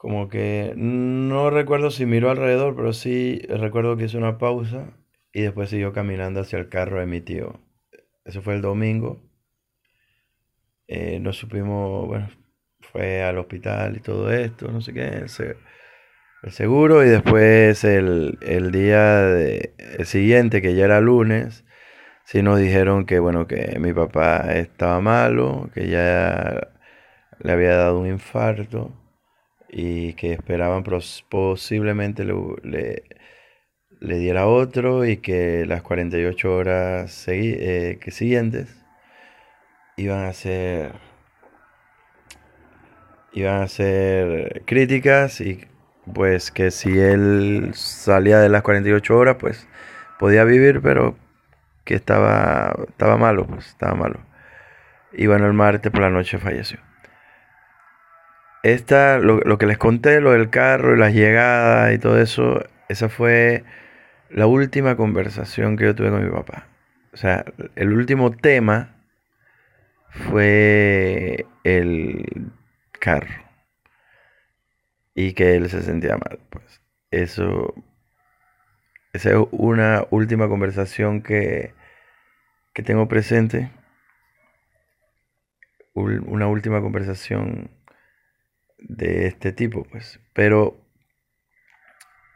Como 0.00 0.30
que 0.30 0.72
no 0.76 1.50
recuerdo 1.50 1.90
si 1.90 2.06
miró 2.06 2.30
alrededor, 2.30 2.74
pero 2.74 2.94
sí 2.94 3.38
recuerdo 3.50 3.98
que 3.98 4.04
hizo 4.04 4.16
una 4.16 4.38
pausa 4.38 4.94
y 5.30 5.42
después 5.42 5.68
siguió 5.68 5.92
caminando 5.92 6.40
hacia 6.40 6.58
el 6.58 6.70
carro 6.70 7.00
de 7.00 7.04
mi 7.04 7.20
tío. 7.20 7.60
Eso 8.24 8.40
fue 8.40 8.54
el 8.54 8.62
domingo. 8.62 9.20
Eh, 10.88 11.20
no 11.20 11.34
supimos, 11.34 12.08
bueno, 12.08 12.30
fue 12.80 13.22
al 13.22 13.36
hospital 13.36 13.98
y 13.98 14.00
todo 14.00 14.32
esto, 14.32 14.72
no 14.72 14.80
sé 14.80 14.94
qué 14.94 15.26
el 16.42 16.50
seguro 16.50 17.04
y 17.04 17.10
después 17.10 17.84
el, 17.84 18.38
día 18.72 19.36
siguiente, 20.04 20.62
que 20.62 20.74
ya 20.76 20.86
era 20.86 21.02
lunes, 21.02 21.66
sí 22.24 22.42
nos 22.42 22.58
dijeron 22.58 23.04
que, 23.04 23.18
bueno, 23.18 23.46
que 23.46 23.78
mi 23.78 23.92
papá 23.92 24.54
estaba 24.54 25.02
malo, 25.02 25.68
que 25.74 25.88
ya 25.90 26.70
le 27.40 27.52
había 27.52 27.76
dado 27.76 28.00
un 28.00 28.06
infarto 28.06 28.99
y 29.70 30.14
que 30.14 30.32
esperaban 30.32 30.84
posiblemente 31.28 32.24
le, 32.24 33.04
le, 34.00 34.18
diera 34.18 34.46
otro 34.46 35.04
y 35.04 35.18
que 35.18 35.64
las 35.66 35.82
48 35.82 36.54
horas 36.54 37.24
eh, 37.28 37.98
siguientes 38.08 38.76
iban 39.96 40.24
a 40.24 40.32
ser 40.32 40.92
iban 43.32 43.62
a 43.62 43.68
ser 43.68 44.62
críticas 44.66 45.40
y 45.40 45.64
pues 46.14 46.50
que 46.50 46.70
si 46.70 46.98
él 46.98 47.70
salía 47.74 48.38
de 48.40 48.48
las 48.48 48.62
48 48.62 49.16
horas, 49.16 49.36
pues 49.38 49.68
podía 50.18 50.44
vivir, 50.44 50.80
pero 50.82 51.16
que 51.84 51.94
estaba, 51.94 52.74
estaba 52.88 53.16
malo, 53.16 53.46
pues 53.46 53.68
estaba 53.68 53.94
malo. 53.94 54.20
Y 55.12 55.26
bueno, 55.26 55.46
el 55.46 55.52
martes 55.52 55.90
por 55.92 56.02
la 56.02 56.10
noche 56.10 56.38
falleció. 56.38 56.78
Esta, 58.62 59.18
lo, 59.18 59.40
lo 59.40 59.58
que 59.58 59.66
les 59.66 59.78
conté, 59.78 60.20
lo 60.20 60.32
del 60.32 60.50
carro 60.50 60.94
y 60.94 60.98
las 60.98 61.14
llegadas 61.14 61.94
y 61.94 61.98
todo 61.98 62.20
eso, 62.20 62.62
esa 62.88 63.08
fue 63.08 63.64
la 64.28 64.46
última 64.46 64.96
conversación 64.96 65.76
que 65.76 65.84
yo 65.84 65.94
tuve 65.94 66.10
con 66.10 66.24
mi 66.24 66.30
papá. 66.30 66.66
O 67.12 67.16
sea, 67.16 67.44
el 67.74 67.92
último 67.92 68.30
tema 68.30 68.96
fue 70.10 71.46
el 71.64 72.52
carro 73.00 73.44
y 75.14 75.32
que 75.32 75.56
él 75.56 75.68
se 75.68 75.82
sentía 75.82 76.16
mal. 76.16 76.38
Pues 76.50 76.80
eso, 77.10 77.74
esa 79.12 79.30
es 79.30 79.36
una 79.50 80.04
última 80.10 80.48
conversación 80.48 81.22
que, 81.22 81.74
que 82.72 82.82
tengo 82.82 83.08
presente. 83.08 83.70
Una 85.94 86.46
última 86.46 86.80
conversación 86.80 87.70
de 88.82 89.26
este 89.26 89.52
tipo, 89.52 89.84
pues. 89.84 90.20
Pero 90.32 90.80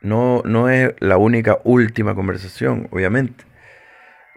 no, 0.00 0.42
no 0.44 0.68
es 0.68 0.94
la 1.00 1.16
única 1.16 1.58
última 1.64 2.14
conversación, 2.14 2.88
obviamente. 2.90 3.44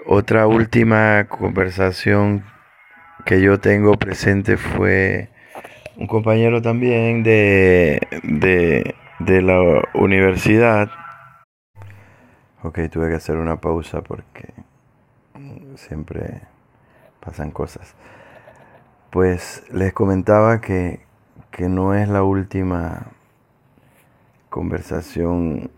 Otra 0.06 0.48
última 0.48 1.28
conversación 1.28 2.46
que 3.26 3.42
yo 3.42 3.60
tengo 3.60 3.96
presente 3.96 4.56
fue 4.56 5.30
un 5.98 6.08
compañero 6.08 6.62
también 6.62 7.24
de, 7.24 8.00
de, 8.24 9.42
la 9.42 9.84
universidad. 9.94 10.90
Ok, 12.64 12.80
tuve 12.92 13.10
que 13.10 13.16
hacer 13.16 13.36
una 13.38 13.60
pausa 13.60 14.02
porque 14.02 14.54
siempre 15.76 16.42
pasan 17.20 17.52
cosas. 17.52 17.96
Pues 19.10 19.64
les 19.72 19.92
comentaba 19.92 20.62
que, 20.62 21.07
que 21.52 21.70
no 21.70 21.94
es 21.94 22.10
la 22.10 22.24
última 22.24 23.08
conversación 24.50 25.70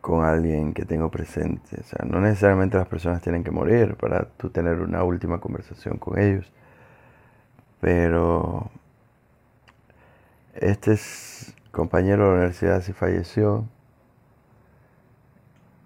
con 0.00 0.24
alguien 0.24 0.72
que 0.72 0.84
tengo 0.84 1.10
presente. 1.10 1.80
O 1.80 1.84
sea, 1.84 2.06
no 2.06 2.20
necesariamente 2.20 2.76
las 2.76 2.86
personas 2.86 3.22
tienen 3.22 3.42
que 3.42 3.50
morir 3.50 3.96
para 3.96 4.24
tú 4.36 4.50
tener 4.50 4.80
una 4.80 5.02
última 5.02 5.40
conversación 5.40 5.98
con 5.98 6.18
ellos. 6.18 6.50
Pero 7.80 8.70
este 10.54 10.92
es 10.92 11.54
compañero 11.72 12.24
de 12.24 12.28
la 12.28 12.34
universidad 12.36 12.80
se 12.80 12.94
falleció 12.94 13.66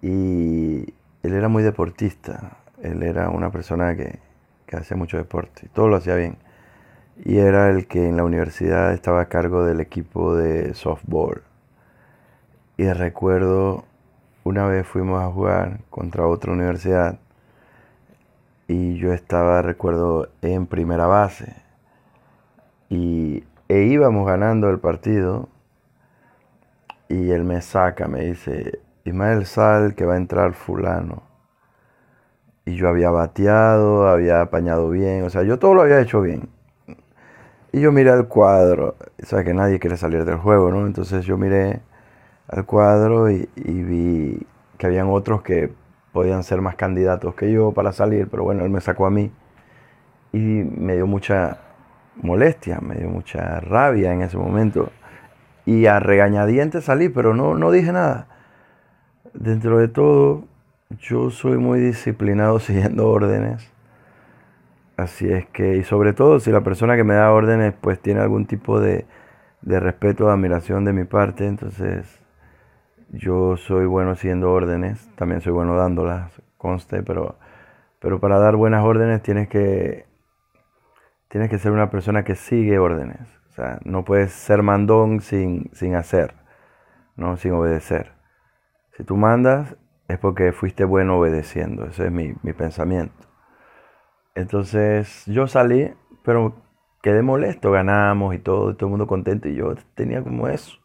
y 0.01 0.93
él 1.23 1.33
era 1.33 1.49
muy 1.49 1.63
deportista. 1.63 2.57
Él 2.81 3.03
era 3.03 3.29
una 3.29 3.51
persona 3.51 3.95
que, 3.95 4.19
que 4.65 4.77
hacía 4.77 4.97
mucho 4.97 5.17
deporte, 5.17 5.67
todo 5.73 5.87
lo 5.87 5.97
hacía 5.97 6.15
bien. 6.15 6.37
Y 7.23 7.37
era 7.37 7.69
el 7.69 7.87
que 7.87 8.07
en 8.07 8.17
la 8.17 8.23
universidad 8.23 8.93
estaba 8.93 9.21
a 9.21 9.29
cargo 9.29 9.63
del 9.63 9.79
equipo 9.79 10.35
de 10.35 10.73
softball. 10.73 11.43
Y 12.77 12.91
recuerdo 12.91 13.85
una 14.43 14.65
vez 14.65 14.87
fuimos 14.87 15.21
a 15.21 15.31
jugar 15.31 15.81
contra 15.91 16.25
otra 16.25 16.51
universidad 16.51 17.19
y 18.67 18.95
yo 18.97 19.13
estaba, 19.13 19.61
recuerdo, 19.61 20.29
en 20.41 20.65
primera 20.65 21.05
base. 21.05 21.53
Y 22.89 23.43
e 23.67 23.83
íbamos 23.83 24.25
ganando 24.25 24.69
el 24.69 24.79
partido 24.79 25.47
y 27.07 27.31
él 27.31 27.43
me 27.43 27.61
saca, 27.61 28.07
me 28.07 28.21
dice, 28.21 28.79
Ismael 29.03 29.45
Sal 29.45 29.93
que 29.93 30.05
va 30.05 30.15
a 30.15 30.17
entrar 30.17 30.53
fulano. 30.53 31.23
Y 32.65 32.75
yo 32.75 32.89
había 32.89 33.11
bateado, 33.11 34.07
había 34.07 34.41
apañado 34.41 34.89
bien, 34.89 35.23
o 35.23 35.29
sea, 35.29 35.43
yo 35.43 35.59
todo 35.59 35.75
lo 35.75 35.81
había 35.83 36.01
hecho 36.01 36.21
bien. 36.21 36.49
Y 37.73 37.79
yo 37.79 37.91
miré 37.91 38.11
al 38.11 38.27
cuadro, 38.27 38.95
sabes 39.23 39.45
que 39.45 39.53
nadie 39.53 39.79
quiere 39.79 39.95
salir 39.95 40.25
del 40.25 40.37
juego, 40.37 40.71
¿no? 40.71 40.85
Entonces 40.85 41.25
yo 41.25 41.37
miré 41.37 41.79
al 42.49 42.65
cuadro 42.65 43.29
y, 43.31 43.47
vi 43.55 44.45
que 44.77 44.87
habían 44.87 45.07
otros 45.09 45.41
que 45.41 45.71
podían 46.11 46.43
ser 46.43 46.61
más 46.61 46.75
candidatos 46.75 47.33
que 47.35 47.51
yo 47.51 47.71
para 47.71 47.93
salir, 47.93 48.27
pero 48.29 48.43
bueno, 48.43 48.65
él 48.65 48.71
me 48.71 48.81
sacó 48.81 49.05
a 49.05 49.09
mí 49.09 49.31
y 50.33 50.37
me 50.37 50.95
dio 50.95 51.07
mucha 51.07 51.59
molestia, 52.21 52.79
me 52.81 52.95
dio 52.95 53.09
mucha 53.09 53.61
rabia 53.61 54.11
en 54.13 54.21
ese 54.21 54.37
momento. 54.37 54.91
Y 55.65 55.85
a 55.85 55.99
regañadientes 55.99 56.85
salí, 56.85 57.07
pero 57.07 57.33
no, 57.33 57.55
no 57.55 57.71
dije 57.71 57.93
nada. 57.93 58.27
Dentro 59.33 59.77
de 59.77 59.87
todo, 59.87 60.43
yo 60.99 61.29
soy 61.29 61.57
muy 61.57 61.79
disciplinado 61.79 62.59
siguiendo 62.59 63.07
órdenes. 63.07 63.71
Así 64.97 65.31
es 65.31 65.47
que, 65.47 65.77
y 65.77 65.83
sobre 65.83 66.13
todo 66.13 66.39
si 66.39 66.51
la 66.51 66.61
persona 66.61 66.95
que 66.95 67.03
me 67.03 67.15
da 67.15 67.31
órdenes 67.31 67.73
pues 67.79 67.99
tiene 67.99 68.19
algún 68.21 68.45
tipo 68.45 68.79
de, 68.79 69.05
de 69.61 69.79
respeto 69.79 70.25
o 70.25 70.29
admiración 70.29 70.85
de 70.85 70.93
mi 70.93 71.05
parte, 71.05 71.47
entonces 71.47 72.21
yo 73.09 73.57
soy 73.57 73.85
bueno 73.85 74.15
siguiendo 74.15 74.51
órdenes, 74.51 75.09
también 75.15 75.41
soy 75.41 75.53
bueno 75.53 75.75
dándolas, 75.75 76.31
conste, 76.57 77.03
pero, 77.03 77.37
pero 77.99 78.19
para 78.19 78.39
dar 78.39 78.55
buenas 78.55 78.83
órdenes 78.83 79.21
tienes 79.23 79.47
que 79.47 80.05
tienes 81.27 81.49
que 81.49 81.57
ser 81.57 81.71
una 81.71 81.89
persona 81.89 82.23
que 82.23 82.35
sigue 82.35 82.77
órdenes. 82.77 83.19
O 83.49 83.53
sea, 83.53 83.79
no 83.85 84.03
puedes 84.03 84.33
ser 84.33 84.63
mandón 84.63 85.21
sin, 85.21 85.69
sin 85.73 85.95
hacer, 85.95 86.35
¿no? 87.15 87.37
sin 87.37 87.53
obedecer. 87.53 88.11
Si 88.97 89.03
tú 89.03 89.15
mandas 89.15 89.77
es 90.09 90.19
porque 90.19 90.51
fuiste 90.51 90.83
bueno 90.83 91.17
obedeciendo. 91.17 91.85
Ese 91.85 92.07
es 92.07 92.11
mi, 92.11 92.33
mi 92.43 92.53
pensamiento. 92.53 93.30
Entonces 94.35 95.25
yo 95.27 95.47
salí, 95.47 95.93
pero 96.23 96.55
quedé 97.01 97.21
molesto, 97.21 97.71
ganamos 97.71 98.35
y 98.35 98.39
todo, 98.39 98.75
todo 98.75 98.87
el 98.87 98.91
mundo 98.91 99.07
contento 99.07 99.49
y 99.49 99.55
yo 99.55 99.75
tenía 99.95 100.23
como 100.23 100.47
eso. 100.47 100.77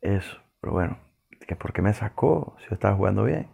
Eso, 0.00 0.38
pero 0.60 0.72
bueno, 0.72 0.98
que 1.46 1.56
porque 1.56 1.82
me 1.82 1.92
sacó 1.92 2.56
si 2.60 2.68
yo 2.68 2.74
estaba 2.74 2.96
jugando 2.96 3.24
bien. 3.24 3.48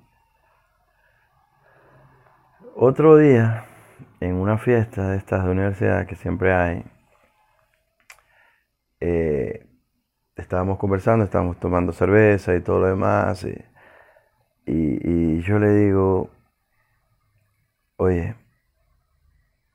Otro 2.75 3.17
día, 3.17 3.65
en 4.21 4.35
una 4.35 4.59
fiesta 4.59 5.11
de 5.11 5.17
estas 5.19 5.45
de 5.45 5.51
universidad 5.51 6.07
que 6.07 6.17
siempre 6.17 6.53
hay, 6.53 6.85
eh, 9.01 9.67
estábamos 10.37 10.79
conversando, 10.79 11.25
estábamos 11.25 11.59
tomando 11.61 11.93
cerveza 11.93 12.55
y 12.55 12.61
todo 12.61 12.81
lo 12.81 12.87
demás, 12.89 13.45
y, 13.45 13.55
y 14.67 15.43
yo 15.43 15.59
le 15.59 15.73
digo, 15.75 16.31
oye, 17.97 18.35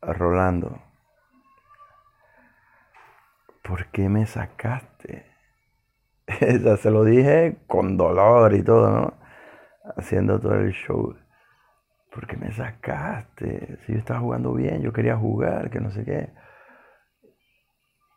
Rolando, 0.02 0.80
¿por 3.64 3.88
qué 3.88 4.10
me 4.10 4.26
sacaste? 4.26 5.26
se 6.82 6.92
lo 6.92 7.04
dije 7.04 7.58
con 7.68 7.98
dolor 7.98 8.54
y 8.54 8.64
todo, 8.64 8.90
¿no? 8.90 9.14
Haciendo 9.96 10.40
todo 10.40 10.56
el 10.56 10.72
show. 10.74 11.16
¿Por 12.12 12.28
qué 12.28 12.38
me 12.38 12.52
sacaste? 12.52 13.80
Si 13.86 13.94
yo 13.94 14.00
estaba 14.00 14.20
jugando 14.20 14.54
bien, 14.54 14.82
yo 14.82 14.92
quería 14.92 15.18
jugar, 15.18 15.70
que 15.70 15.80
no 15.80 15.92
sé 15.92 16.04
qué. 16.04 16.34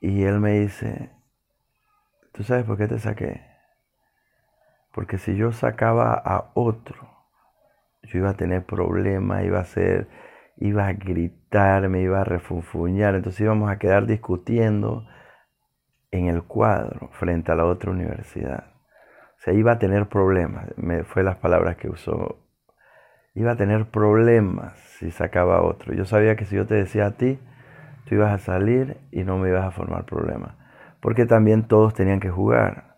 Y 0.01 0.25
él 0.25 0.41
me 0.41 0.61
dice, 0.61 1.11
¿tú 2.33 2.43
sabes 2.43 2.65
por 2.65 2.79
qué 2.79 2.89
te 2.89 2.99
saqué? 2.99 3.43
Porque 4.93 5.19
si 5.19 5.37
yo 5.37 5.53
sacaba 5.53 6.15
a 6.15 6.51
otro, 6.55 7.09
yo 8.03 8.19
iba 8.19 8.31
a 8.31 8.37
tener 8.37 8.65
problemas, 8.65 9.45
iba 9.45 9.61
a 9.61 9.65
ser, 9.65 10.09
iba 10.61 10.87
a 10.87 10.93
gritar, 10.93 11.89
me 11.89 12.03
iba 12.03 12.21
a 12.21 12.25
refunfuñar, 12.25 13.15
entonces 13.15 13.41
íbamos 13.41 13.71
a 13.71 13.79
quedar 13.79 14.07
discutiendo 14.07 15.07
en 16.11 16.29
el 16.29 16.43
cuadro 16.43 17.09
frente 17.13 17.51
a 17.51 17.55
la 17.55 17.65
otra 17.65 17.91
universidad. 17.91 18.67
O 19.39 19.43
sea, 19.43 19.55
iba 19.55 19.73
a 19.73 19.79
tener 19.79 20.07
problemas, 20.09 20.67
me, 20.77 21.03
fue 21.03 21.23
las 21.23 21.37
palabras 21.37 21.77
que 21.77 21.89
usó. 21.89 22.39
Iba 23.35 23.53
a 23.53 23.57
tener 23.57 23.87
problemas 23.87 24.75
si 24.99 25.11
sacaba 25.11 25.63
otro. 25.63 25.95
Yo 25.95 26.05
sabía 26.05 26.37
que 26.37 26.45
si 26.45 26.57
yo 26.57 26.67
te 26.67 26.75
decía 26.75 27.07
a 27.07 27.17
ti, 27.17 27.39
tú 28.05 28.17
ibas 28.17 28.33
a 28.33 28.39
salir 28.39 28.99
y 29.11 29.25
no 29.25 29.39
me 29.39 29.49
ibas 29.49 29.65
a 29.65 29.71
formar 29.71 30.05
problemas. 30.05 30.57
Porque 31.01 31.25
también 31.25 31.67
todos 31.67 31.95
tenían 31.95 32.21
que 32.21 32.29
jugar. 32.29 32.97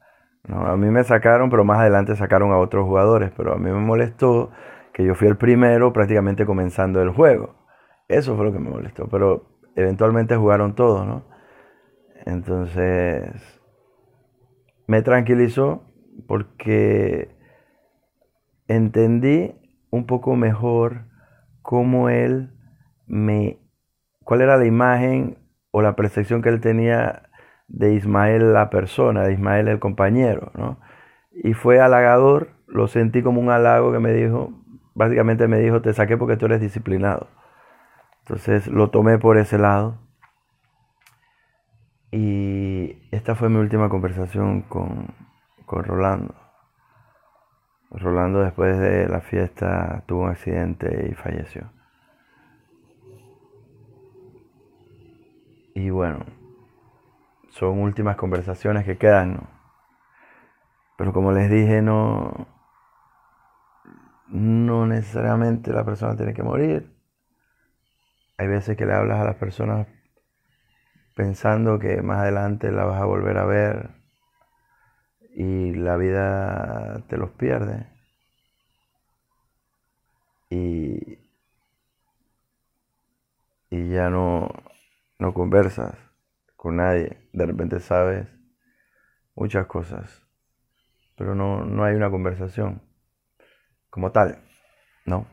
¿no? 0.49 0.67
A 0.67 0.77
mí 0.77 0.91
me 0.91 1.05
sacaron, 1.05 1.49
pero 1.49 1.65
más 1.65 1.79
adelante 1.79 2.17
sacaron 2.17 2.51
a 2.51 2.59
otros 2.59 2.87
jugadores. 2.87 3.31
Pero 3.37 3.53
a 3.53 3.59
mí 3.59 3.71
me 3.71 3.79
molestó 3.79 4.51
que 4.93 5.05
yo 5.05 5.15
fui 5.15 5.29
el 5.29 5.37
primero 5.37 5.93
prácticamente 5.93 6.47
comenzando 6.47 7.01
el 7.03 7.11
juego. 7.11 7.55
Eso 8.09 8.37
fue 8.37 8.47
lo 8.47 8.53
que 8.53 8.59
me 8.59 8.71
molestó. 8.71 9.09
Pero 9.09 9.59
eventualmente 9.75 10.37
jugaron 10.37 10.75
todos, 10.75 11.07
¿no? 11.07 11.25
Entonces, 12.25 13.61
me 14.87 15.03
tranquilizó 15.03 15.85
porque 16.27 17.37
entendí 18.69 19.55
un 19.91 20.07
poco 20.07 20.37
mejor 20.37 21.07
cómo 21.63 22.09
él 22.09 22.53
me, 23.07 23.59
cuál 24.25 24.43
era 24.43 24.57
la 24.57 24.67
imagen 24.67 25.39
o 25.71 25.83
la 25.83 25.97
percepción 25.97 26.43
que 26.43 26.49
él 26.49 26.61
tenía 26.61 27.31
de 27.69 27.95
Ismael 27.95 28.53
la 28.53 28.71
persona, 28.71 29.25
de 29.25 29.33
Ismael 29.33 29.69
el 29.69 29.79
compañero, 29.79 30.53
¿no? 30.55 30.79
Y 31.33 31.55
fue 31.55 31.81
halagador, 31.81 32.51
lo 32.67 32.87
sentí 32.89 33.23
como 33.23 33.41
un 33.41 33.51
halago 33.51 33.93
que 33.93 33.99
me 33.99 34.13
dijo, 34.13 34.62
básicamente 34.95 35.49
me 35.49 35.59
dijo, 35.59 35.83
te 35.83 35.93
saqué 35.93 36.17
porque 36.17 36.37
tú 36.37 36.47
eres 36.47 36.61
disciplinado. 36.61 37.29
Entonces 38.21 38.67
lo 38.69 38.91
tomé 38.91 39.19
por 39.19 39.37
ese 39.37 39.59
lado 39.59 39.99
y 42.13 43.09
esta 43.11 43.35
fue 43.35 43.49
mi 43.49 43.57
última 43.57 43.89
conversación 43.89 44.63
con, 44.63 45.15
Rolando. 45.67 46.35
Rolando 47.91 48.41
después 48.41 48.79
de 48.79 49.09
la 49.09 49.21
fiesta 49.21 50.05
tuvo 50.07 50.25
un 50.25 50.31
accidente 50.31 51.09
y 51.11 51.15
falleció. 51.15 51.73
Y 55.75 55.89
bueno, 55.89 56.27
son 57.49 57.81
últimas 57.81 58.17
conversaciones 58.17 58.85
que 58.85 58.99
quedan, 58.99 59.35
¿no? 59.35 59.49
Pero 60.99 61.15
como 61.15 61.33
les 61.33 61.51
dije, 61.51 61.81
no, 61.81 62.47
no 64.33 64.87
necesariamente 64.87 65.73
la 65.73 65.85
persona 65.85 66.17
tiene 66.17 66.33
que 66.33 66.43
morir. 66.43 66.91
Hay 68.39 68.49
veces 68.49 68.77
que 68.77 68.87
le 68.87 68.95
hablas 68.95 69.21
a 69.21 69.25
las 69.25 69.37
personas 69.37 69.87
pensando 71.15 71.79
que 71.79 72.01
más 72.01 72.21
adelante 72.21 72.73
la 72.73 72.85
vas 72.85 73.01
a 73.01 73.05
volver 73.05 73.37
a 73.37 73.45
ver 73.45 73.91
y 75.35 75.75
la 75.75 75.97
vida 75.97 77.05
te 77.09 77.19
los 77.19 77.31
pierde. 77.33 77.87
Y, 80.49 81.19
y 83.69 83.91
ya 83.91 84.09
no, 84.09 84.49
no 85.19 85.35
conversas 85.35 85.95
con 86.57 86.77
nadie. 86.77 87.29
De 87.35 87.45
repente 87.45 87.81
sabes 87.81 88.29
muchas 89.35 89.67
cosas, 89.67 90.23
pero 91.17 91.35
no, 91.35 91.67
no 91.67 91.85
hay 91.85 91.95
una 91.95 92.11
conversación 92.11 92.81
como 93.93 94.11
tal, 94.11 94.39
¿no? 95.07 95.27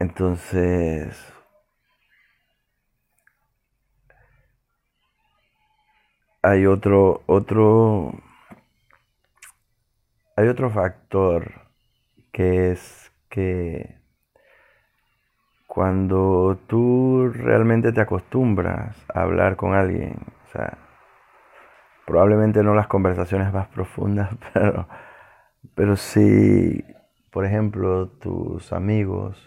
Entonces, 0.00 1.14
hay 6.42 6.66
otro, 6.66 7.22
otro, 7.26 8.12
hay 10.36 10.48
otro 10.48 10.70
factor 10.70 11.52
que 12.32 12.72
es 12.72 13.12
que 13.28 14.00
cuando 15.66 16.58
tú 16.66 17.30
realmente 17.32 17.92
te 17.92 18.02
acostumbras 18.02 18.94
a 19.14 19.22
hablar 19.22 19.56
con 19.56 19.72
alguien, 19.72 20.16
o 20.46 20.52
sea, 20.52 20.76
probablemente 22.06 22.62
no 22.62 22.74
las 22.74 22.88
conversaciones 22.88 23.52
más 23.52 23.68
profundas, 23.68 24.30
pero, 24.52 24.86
pero 25.74 25.96
sí, 25.96 26.84
por 27.30 27.44
ejemplo, 27.44 28.08
tus 28.08 28.72
amigos, 28.72 29.38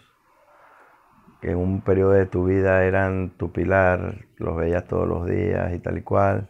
que 1.40 1.50
en 1.52 1.58
un 1.58 1.82
periodo 1.82 2.12
de 2.12 2.26
tu 2.26 2.44
vida 2.46 2.84
eran 2.84 3.30
tu 3.36 3.52
pilar, 3.52 4.26
los 4.36 4.56
veías 4.56 4.86
todos 4.86 5.06
los 5.08 5.26
días 5.26 5.72
y 5.74 5.78
tal 5.78 5.98
y 5.98 6.02
cual, 6.02 6.48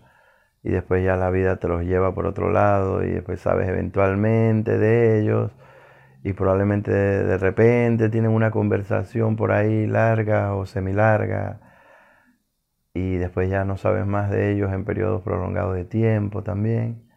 y 0.63 0.71
después 0.71 1.05
ya 1.05 1.17
la 1.17 1.31
vida 1.31 1.57
te 1.59 1.69
los 1.69 1.83
lleva 1.85 2.15
por 2.15 2.27
otro 2.27 2.51
lado 2.51 3.05
y 3.05 3.11
después 3.11 3.41
sabes 3.41 3.69
eventualmente 3.69 4.79
de 4.79 5.21
ellos 5.21 5.53
y 6.23 6.33
probablemente 6.33 6.91
de 6.93 7.39
repente 7.39 8.09
tienen 8.09 8.31
una 8.31 8.51
conversación 8.51 9.37
por 9.37 9.53
ahí 9.53 9.87
larga 9.87 10.55
o 10.55 10.67
semilarga 10.67 11.61
y 12.95 13.17
después 13.17 13.51
ya 13.51 13.65
no 13.65 13.77
sabes 13.77 14.07
más 14.07 14.31
de 14.31 14.53
ellos 14.53 14.73
en 14.73 14.85
periodos 14.85 15.23
prolongados 15.23 15.75
de 15.77 15.85
tiempo 15.85 16.43
también. 16.43 17.11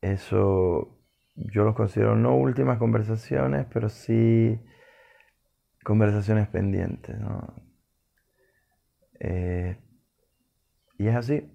Eso 0.00 0.93
yo 1.36 1.64
los 1.64 1.74
considero 1.74 2.14
no 2.16 2.36
últimas 2.36 2.78
conversaciones, 2.78 3.66
pero 3.72 3.88
sí 3.88 4.58
conversaciones 5.82 6.48
pendientes. 6.48 7.16
Eh, 9.20 9.76
y 10.98 11.08
es 11.08 11.16
así. 11.16 11.50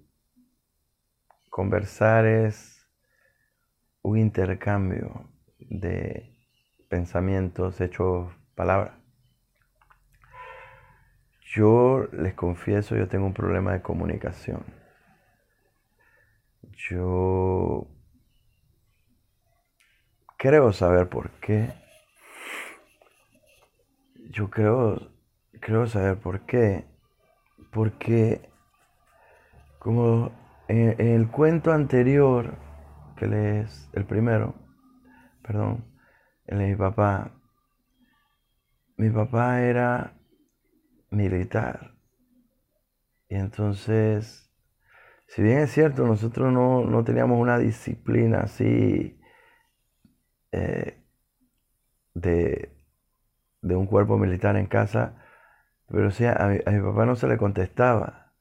Conversar 1.48 2.26
es 2.26 2.86
un 4.02 4.18
intercambio 4.18 5.28
de 5.58 6.34
pensamientos, 6.88 7.80
hechos, 7.80 8.32
palabras. 8.54 8.94
Yo 11.54 12.06
les 12.12 12.34
confieso, 12.34 12.96
yo 12.96 13.08
tengo 13.08 13.26
un 13.26 13.34
problema 13.34 13.72
de 13.72 13.82
comunicación. 13.82 14.64
Yo 16.88 17.88
creo 20.40 20.72
saber 20.72 21.10
por 21.10 21.30
qué. 21.32 21.74
Yo 24.30 24.48
creo, 24.48 25.12
creo 25.60 25.86
saber 25.86 26.16
por 26.18 26.46
qué. 26.46 26.86
Porque 27.70 28.50
como 29.78 30.32
en, 30.66 30.98
el 30.98 31.28
cuento 31.28 31.72
anterior, 31.72 32.54
que 33.16 33.26
lees 33.26 33.90
el 33.92 34.06
primero, 34.06 34.54
perdón, 35.42 35.84
el 36.46 36.58
de 36.58 36.68
mi 36.68 36.76
papá, 36.76 37.32
mi 38.96 39.10
papá 39.10 39.60
era 39.60 40.14
militar. 41.10 41.92
Y 43.28 43.34
entonces, 43.34 44.50
si 45.26 45.42
bien 45.42 45.58
es 45.58 45.70
cierto, 45.70 46.06
nosotros 46.06 46.50
no, 46.50 47.04
teníamos 47.04 47.38
una 47.38 47.58
disciplina 47.58 48.40
así 48.40 49.19
eh, 50.52 50.96
de, 52.14 52.70
de 53.62 53.76
un 53.76 53.86
cuerpo 53.86 54.18
militar 54.18 54.56
en 54.56 54.66
casa, 54.66 55.14
Pero 55.88 56.10
sí, 56.12 56.24
a 56.26 56.48
mi, 56.48 56.58
papá 56.82 57.06
no 57.06 57.16
se 57.16 57.28
le 57.28 57.38
contestaba. 57.38 58.32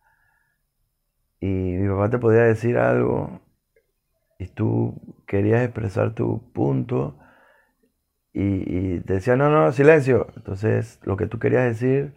Y 1.42 1.48
mi 1.48 1.90
papá 1.90 2.10
te 2.10 2.20
podía 2.20 2.44
decir 2.44 2.78
algo 2.78 3.42
y 4.40 4.48
tú 4.48 4.96
querías 5.28 5.64
expresar 5.64 6.16
tu 6.16 6.52
punto 6.54 7.18
y, 8.34 8.96
y 8.98 9.00
te 9.02 9.14
decía, 9.16 9.36
no, 9.36 9.50
no, 9.50 9.72
silencio. 9.72 10.28
Entonces, 10.36 11.00
lo 11.04 11.18
que 11.18 11.28
tú 11.28 11.40
querías 11.40 11.66
decir, 11.66 12.14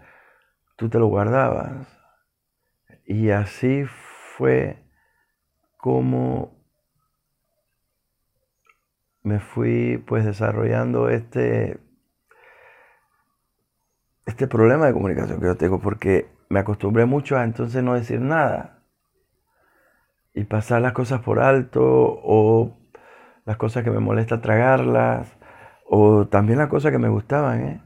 tú 0.77 0.89
te 0.89 0.99
lo 0.99 1.07
guardabas. 1.09 1.89
Y 3.05 3.31
así 3.31 3.85
fue 4.37 4.77
como 5.77 6.62
me 9.23 9.41
fui 9.41 10.03
pues 10.07 10.25
desarrollando 10.25 11.09
este 11.09 11.79
este 14.27 14.47
problema 14.47 14.87
de 14.87 14.93
comunicación 14.93 15.41
que 15.41 15.47
yo 15.47 15.57
tengo 15.57 15.81
porque 15.81 16.29
me 16.49 16.61
acostumbré 16.61 17.07
mucho 17.07 17.37
a 17.37 17.45
entonces 17.45 17.83
no 17.83 17.95
decir 17.95 18.21
nada 18.21 18.83
y 20.35 20.45
pasar 20.45 20.83
las 20.83 20.93
cosas 20.93 21.21
por 21.21 21.41
alto 21.41 21.83
o 21.85 22.77
las 23.45 23.57
cosas 23.57 23.85
que 23.85 23.91
me 23.91 23.99
molesta 24.01 24.41
tragarlas 24.41 25.37
o 25.87 26.27
también 26.27 26.59
las 26.59 26.69
cosas 26.69 26.91
que 26.93 26.99
me 26.99 27.09
gustaban, 27.09 27.61
¿eh? 27.67 27.83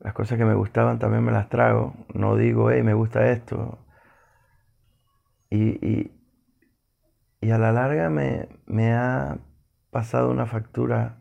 Las 0.00 0.14
cosas 0.14 0.36
que 0.36 0.44
me 0.44 0.54
gustaban 0.54 0.98
también 0.98 1.24
me 1.24 1.32
las 1.32 1.48
trago. 1.48 1.94
No 2.12 2.36
digo, 2.36 2.70
hey, 2.70 2.82
me 2.82 2.92
gusta 2.92 3.30
esto. 3.30 3.78
Y, 5.48 6.10
y, 7.40 7.50
a 7.50 7.58
la 7.58 7.72
larga 7.72 8.10
me, 8.10 8.48
me 8.66 8.92
ha 8.94 9.38
pasado 9.92 10.30
una 10.30 10.46
factura 10.46 11.20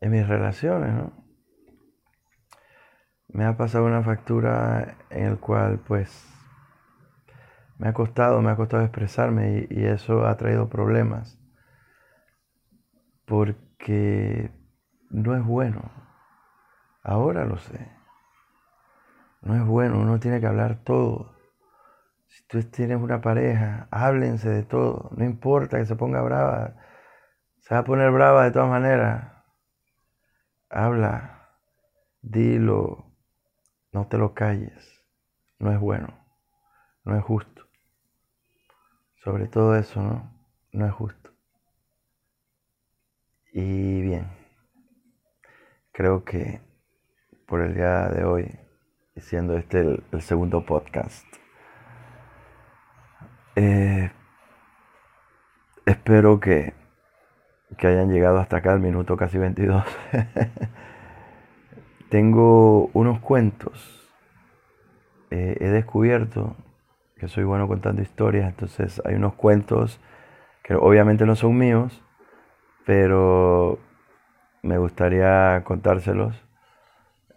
en 0.00 0.10
mis 0.10 0.26
relaciones, 0.26 0.94
¿no? 0.94 1.12
Me 3.28 3.44
ha 3.44 3.56
pasado 3.56 3.84
una 3.84 4.02
factura 4.02 4.96
en 5.10 5.26
el 5.26 5.38
cual 5.38 5.78
pues 5.86 6.26
me 7.78 7.88
ha 7.88 7.92
costado, 7.92 8.40
me 8.40 8.50
ha 8.50 8.56
costado 8.56 8.82
expresarme 8.82 9.66
y, 9.70 9.80
y 9.80 9.84
eso 9.84 10.26
ha 10.26 10.36
traído 10.36 10.68
problemas. 10.68 11.38
Porque 13.26 14.50
no 15.10 15.36
es 15.36 15.44
bueno. 15.44 15.90
Ahora 17.02 17.44
lo 17.44 17.58
sé. 17.58 17.92
No 19.42 19.54
es 19.54 19.66
bueno, 19.66 20.00
uno 20.00 20.18
tiene 20.18 20.40
que 20.40 20.46
hablar 20.46 20.80
todo. 20.82 21.36
Si 22.26 22.42
tú 22.46 22.62
tienes 22.62 22.98
una 22.98 23.20
pareja, 23.20 23.88
háblense 23.90 24.48
de 24.48 24.62
todo. 24.62 25.10
No 25.16 25.24
importa 25.24 25.78
que 25.78 25.84
se 25.84 25.96
ponga 25.96 26.22
brava. 26.22 26.74
Se 27.72 27.74
va 27.74 27.80
a 27.80 27.84
poner 27.84 28.10
brava 28.10 28.44
de 28.44 28.50
todas 28.50 28.68
maneras. 28.68 29.32
Habla, 30.68 31.56
dilo, 32.20 33.06
no 33.92 34.08
te 34.08 34.18
lo 34.18 34.34
calles. 34.34 35.02
No 35.58 35.72
es 35.72 35.80
bueno, 35.80 36.08
no 37.04 37.16
es 37.16 37.24
justo. 37.24 37.66
Sobre 39.24 39.48
todo 39.48 39.74
eso, 39.74 40.02
¿no? 40.02 40.30
No 40.72 40.84
es 40.84 40.92
justo. 40.92 41.30
Y 43.54 44.02
bien, 44.02 44.30
creo 45.92 46.24
que 46.26 46.60
por 47.46 47.62
el 47.62 47.74
día 47.74 48.10
de 48.10 48.24
hoy, 48.24 48.60
siendo 49.16 49.56
este 49.56 49.80
el, 49.80 50.20
segundo 50.20 50.66
podcast. 50.66 51.24
Eh, 53.56 54.12
espero 55.86 56.38
que, 56.38 56.81
que 57.82 57.88
hayan 57.88 58.12
llegado 58.12 58.38
hasta 58.38 58.58
acá, 58.58 58.72
el 58.74 58.78
minuto 58.78 59.16
casi 59.16 59.38
22. 59.38 59.82
Tengo 62.10 62.90
unos 62.92 63.18
cuentos. 63.18 64.08
Eh, 65.32 65.56
he 65.58 65.66
descubierto 65.66 66.54
que 67.16 67.26
soy 67.26 67.42
bueno 67.42 67.66
contando 67.66 68.00
historias, 68.00 68.48
entonces 68.48 69.02
hay 69.04 69.16
unos 69.16 69.34
cuentos 69.34 69.98
que 70.62 70.76
obviamente 70.76 71.26
no 71.26 71.34
son 71.34 71.58
míos, 71.58 72.04
pero 72.86 73.80
me 74.62 74.78
gustaría 74.78 75.64
contárselos 75.64 76.40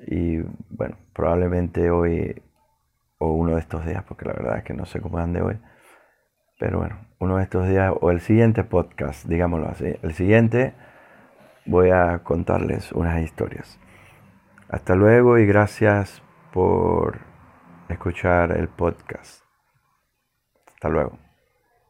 y 0.05 0.41
bueno, 0.69 0.95
probablemente 1.13 1.89
hoy 1.89 2.39
o 3.17 3.31
uno 3.31 3.55
de 3.55 3.61
estos 3.61 3.83
días, 3.83 4.03
porque 4.03 4.25
la 4.25 4.33
verdad 4.33 4.59
es 4.59 4.63
que 4.63 4.75
no 4.75 4.85
sé 4.85 5.01
cómo 5.01 5.17
de 5.25 5.41
hoy. 5.41 5.57
Pero 6.57 6.79
bueno, 6.79 6.97
uno 7.19 7.37
de 7.37 7.43
estos 7.43 7.67
días 7.67 7.93
o 7.99 8.11
el 8.11 8.21
siguiente 8.21 8.63
podcast, 8.63 9.25
digámoslo 9.25 9.67
así. 9.67 9.95
El 10.01 10.13
siguiente 10.13 10.73
voy 11.65 11.89
a 11.89 12.19
contarles 12.19 12.91
unas 12.91 13.21
historias. 13.21 13.79
Hasta 14.69 14.95
luego 14.95 15.37
y 15.37 15.45
gracias 15.45 16.21
por 16.53 17.19
escuchar 17.89 18.51
el 18.57 18.67
podcast. 18.69 19.43
Hasta 20.73 20.89
luego. 20.89 21.24